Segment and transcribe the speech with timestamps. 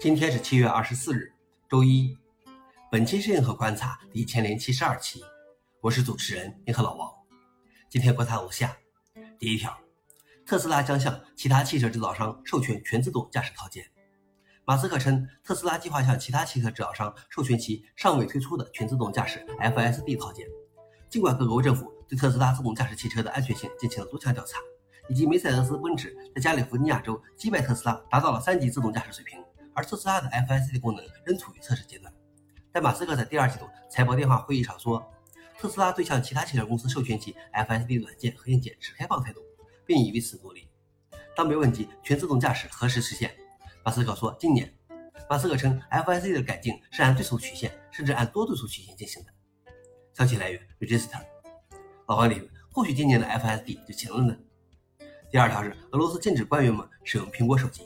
[0.00, 1.30] 今天是七月二十四日，
[1.68, 2.16] 周一。
[2.90, 5.22] 本期是银河观察第一千零七十二期，
[5.82, 7.06] 我是主持人银河老王。
[7.90, 8.74] 今天观察如下：
[9.38, 9.78] 第一条，
[10.46, 13.84] 特斯拉将向其他汽车制造商授权全自动驾驶套件。
[14.64, 20.48] 马斯克称，特斯拉计划向其他汽车制造商授权其尚未推出的全自动驾驶 FSD 套件。
[21.10, 24.58] 尽管各国政府对特斯拉自动驾驶汽车的安全性进行了多项调查，
[25.10, 29.38] 以及梅赛德斯奔驰在加利福尼亚州击败特斯拉，达到了三级自动驾驶水平。
[29.80, 32.12] 而特斯拉的 FSD 功能仍处于测试阶段，
[32.70, 35.10] 但马斯克在第二季度财报电话会议上说，
[35.58, 39.40] 特斯拉对向其他汽车公司授权其 FSD 软件和硬件持开放态度，
[39.86, 40.68] 并以为此努力。
[41.34, 43.34] 当被问及全自动驾驶何时实现，
[43.82, 44.70] 马斯克说今年。
[45.30, 49.32] 马斯克称，FSD 的改进是按对数曲线，甚至按多对数曲线进行的。
[50.12, 51.22] 消息来源：Register。
[52.06, 54.36] 老王理论，或许今年的 FSD 就行了呢。
[55.30, 57.82] 第二条是，俄罗斯禁止官员们使用苹果手机。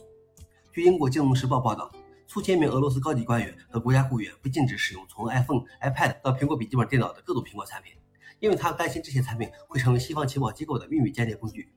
[0.74, 1.88] 据英国《金融时报》报道，
[2.27, 7.93] 数千名俄罗斯高级官员和国家雇员被禁止使用从 iPhone、iPad 到苹果笔记本电脑的各种苹果产品，
[8.40, 11.73] 因为他担心这些产品会成为西方情报机构的秘密间谍工具。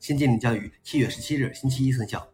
[0.00, 2.26] 新禁令将于七月十七日星期一生效。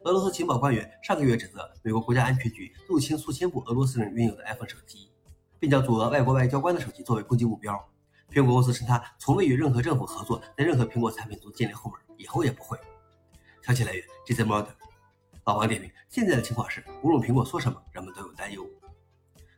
[0.00, 5.10] 俄罗斯情报官员上个月指责美国国家安全局入侵数千部俄罗斯人拥有的 iPhone 手机，
[5.58, 7.74] 并将阻俄外国外交官的手机作为攻击目标。
[8.30, 12.76] 苹果公司称，他从未与任何政府合作，在任何苹果产品中建立后门，以后也不会。
[13.62, 14.74] 消息来源：GZ Model。
[15.48, 18.68] 老王点评：现在的情况是，无论苹果说什么，人们都有担忧。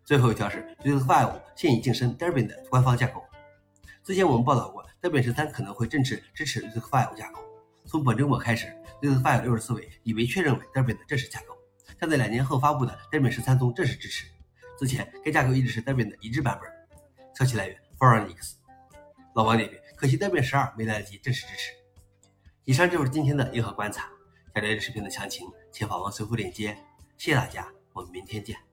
[0.05, 3.21] 最后一条是，RISC-V 现已晋升 Debian 的官方架构。
[4.05, 7.41] 之前我们报道过，Debian 十三可能会正式支持 RISC-V 架构。
[7.87, 11.57] 从本周末开始，RISC-V 六十四位已被确认为 Debian 的正式架构，
[12.01, 14.27] 将在两年后发布的 Debian 十三中正式支持。
[14.79, 16.71] 之前该架构一直是 Debian 的一致版本。
[17.35, 18.55] 消息来源 f o r e i g n x
[19.35, 21.73] 老王点评：可惜 Debian 十二没来得及正式支持。
[22.65, 24.09] 以上就是今天的银河观察。
[24.55, 26.77] 想了解视频的详情，请访问随后链接。
[27.17, 28.70] 谢谢大家，我们明天见。